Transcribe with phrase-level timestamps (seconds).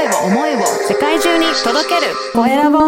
[0.00, 2.14] 声を、思いを世界中に届ける。
[2.32, 2.78] コエラボ。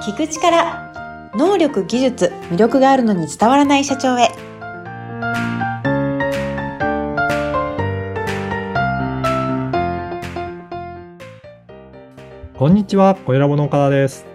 [0.00, 1.30] 聞く力。
[1.36, 2.32] 能力技術。
[2.50, 4.28] 魅力があるのに伝わらない社長へ。
[12.58, 14.26] こんにちは、コエラボの岡田です。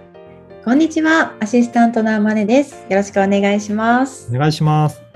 [0.63, 1.34] こんにちは。
[1.41, 2.86] アシスタントのあまねです。
[2.89, 4.29] よろしくお願いします。
[4.34, 5.09] お願いします。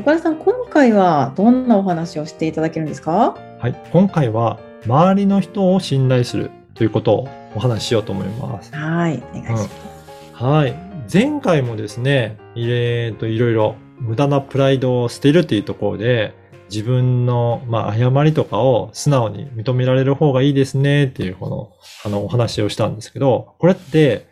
[0.00, 3.36] 岡田さん今回はどんなお話をしていただけるんですか？
[3.58, 8.74] はい、今回は周りの人を信頼するということをお話ししようと思います。
[8.74, 9.22] はい。
[9.34, 9.70] お願いします、
[10.32, 10.74] はい、
[11.12, 16.32] 前回もですね、えーといろいろ無駄なプライドを捨てるというところで、
[16.70, 21.72] 自分の、まあ、誤りとかを素直に認められる方がいいですねっていうこの、
[22.06, 24.29] あの、お話をしたんですけど、これって、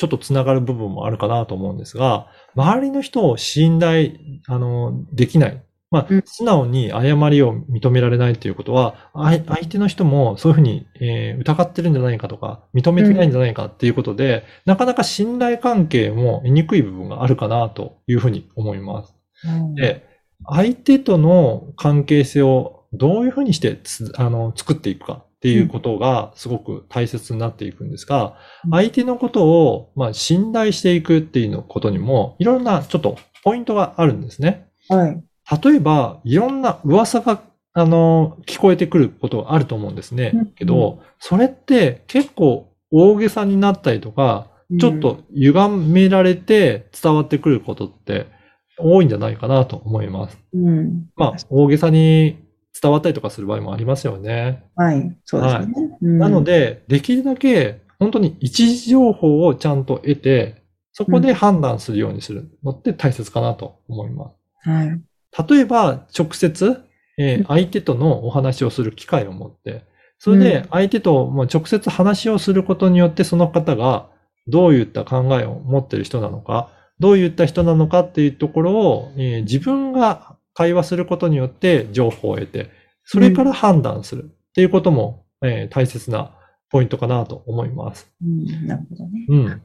[0.00, 4.12] ちょっとつながる部分もあるかなと思うんですが、周りの人を信頼、
[4.48, 5.62] あの、できない。
[5.90, 19.14] まあうん、素直に誤りを認められないということは、あい相手の人もそういうふうに、えー疑ってるんじゃないかとか、認めてないんじゃないかっていうことで、なかなか信頼関係も得にくい部分があるかなというふうに思います。
[19.44, 20.06] うんで、
[20.48, 34.68] 相手との関係性をどういうふうにしてつあの作っていくかっていうことがすごく大切になっていくんですが、うん相手のことを、まあ、信頼していくっていうのことにも、いろんなちょっとポイントがあるんですね。
[34.88, 35.22] はい
[35.62, 40.30] 例えば、いろんな噂が、あの、聞こえてくることがあると思うんですね。
[40.32, 44.46] うんけど、それって結構大げさになったりとか、
[44.78, 48.26] ちょっと歪められて伝わってくることって
[48.78, 50.38] 多いんじゃないかなと思います。
[50.52, 52.38] うんまあ、大げさに
[52.80, 54.64] 伝わったりとかする場合もありますよね。
[54.76, 55.16] はい。
[55.24, 55.66] そうですね、
[56.02, 56.18] うん。
[56.18, 64.68] なので、できるだけ本当に一時情報をちゃんと得て、そこで判断するようにするのって大切かなと思います。
[64.68, 65.00] はい。
[65.48, 66.82] 例えば、直接、
[67.18, 67.44] えーうん。
[67.46, 69.84] 相手とのお話をする機会を持って、
[70.18, 74.08] それで相手と直接話をすることによって、その方が
[74.48, 82.70] どういった考えを持っている人なのか、どういった人なのかっていうところを、えー自分が会話することによって情報を得て、
[83.04, 86.36] それから判断するっていうことも、えー大切な
[86.68, 88.12] ポイントかなと思います。
[88.22, 89.62] うんなるほどねうん。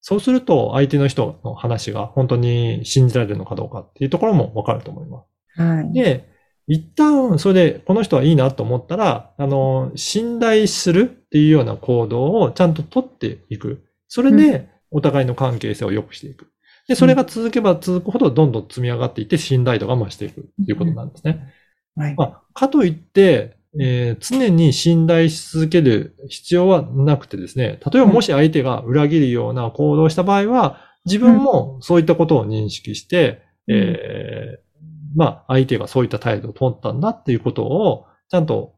[0.00, 5.24] そうすると、相手の人の話が本当に信じられるのかどうかっていうところもわかると思いま
[5.56, 5.60] す。
[5.60, 6.28] はいで、
[6.68, 13.82] 一旦、それで、この人はいいなと思ったら、あの、信頼するっていうような行動をちゃんと取っていく。
[14.06, 16.52] それで、お互いの関係性を良くしていく。
[16.88, 21.52] で、それが続けば続くほど、どんどん積み上がっていって、信頼度が増していくっていうことなんですね。
[21.96, 22.14] はい。
[22.16, 33.76] まあ、かといって、えー常に信頼し続ける必要はなくてですね、例えばもし相手が裏切るような行動をした場合は、自分もそういったことを認識して、うん。
[33.76, 34.68] えー
[35.14, 38.74] まあ、相手がそういった態度を取ったんだっていうことを、ちゃんと、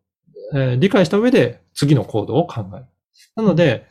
[0.54, 2.86] えー理解した上で次の行動を考える。
[3.36, 3.86] なので、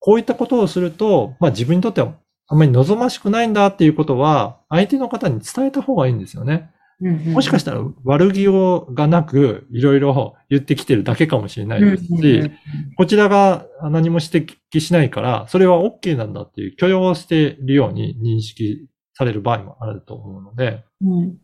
[0.00, 2.14] こういったことをすると、まあ自分にとっては
[2.52, 6.70] あんまり望ましくないんだっていうことは、相手の方に伝えた方がいいんですよね。
[7.00, 12.50] もしかしたら悪気をがなく、いろいろ言ってきてるだけかもしれないですし、
[12.98, 21.38] こちらが何も指摘しないから、それは OK なんだっていう許容をしているように認識される場合もあると思うので、うん。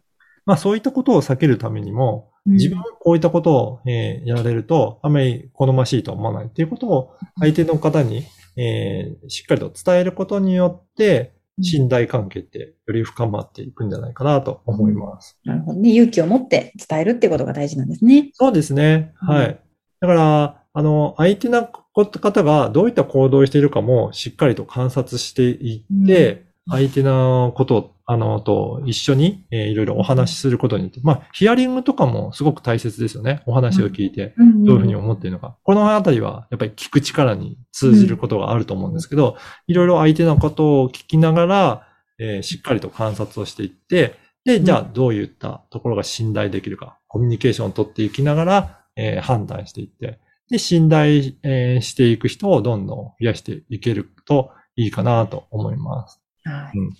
[0.44, 8.24] まあそういったことを避けるためにも、自分はこういったことを、えーやられると、あまり好ましいと思わないっていうことを相手の方に、
[8.58, 11.32] えーしっかりと伝えることによって、
[11.62, 15.38] 信頼関係ってより深まっていくんじゃないかなと思います。
[15.44, 15.90] なるほどね。
[15.90, 18.30] 勇気を持って伝えるってことが大事なんですね。
[18.34, 19.12] そうですね。
[19.22, 19.60] うんはい。
[20.00, 33.42] だから、あの、相手の方がどういった行動をしているかもしっかりと観察していって、うん相手のことを、あの、と一緒に、えーいろいろお話しすることによって、まあ、ヒアリングとかもすごく大切ですよね。
[33.44, 35.58] お話を聞いて、どういうふうに思っているのか。
[35.62, 39.36] このあたりは、やっぱり聞く力に通じることがあると思うんですけど、
[39.66, 41.86] いろいろ相手のことを聞きながら、
[42.18, 44.14] えーしっかりと観察をしていって、
[44.46, 50.18] で、じゃあどういったところが信頼できるか、コミュニケーションを取っていきながら、えー判断していって、
[50.50, 56.22] で、信頼、えーしていく人をどんどん増やしていけるといいかなと思います。
[56.44, 56.96] はいうん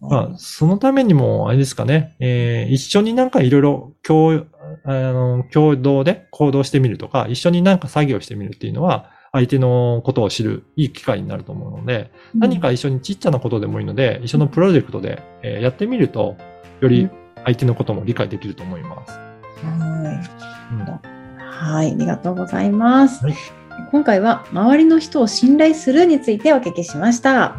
[0.00, 4.46] まあ、そのためにも、あれですかね、えー一緒になんかいろいろ共、
[4.84, 16.36] あの、共同で行動してみるとか、一緒になんか作業してみるっていうのは、相手のことを知るいい機会になると思うので、何か一緒にちっちゃなことでもいいので、一緒のプロジェクトで、えーやってみると、
[16.80, 17.08] より
[17.44, 19.12] 相手のことも理解できると思います。
[19.12, 20.22] は
[20.70, 20.74] い。
[20.74, 21.10] うん。
[21.38, 23.24] はい、ありがとうございます。
[23.24, 23.34] はい。
[23.90, 27.56] 今回は周りの人を信頼するについてお聞きしました。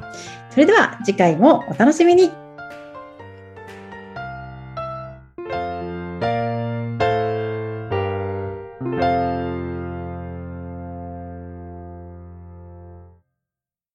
[0.51, 2.40] それでは次回もお楽しみに。